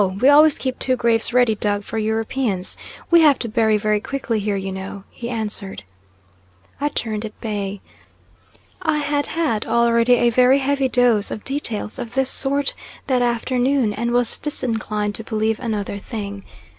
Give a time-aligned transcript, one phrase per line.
[0.19, 2.75] we always keep two graves ready dug for Europeans.
[3.11, 5.83] We have to bury very quickly here, you know," he answered.
[6.81, 7.81] I turned at bay.
[8.81, 12.73] I had had already a very heavy dose of details of this sort
[13.05, 16.45] that afternoon and was disinclined to believe another thing.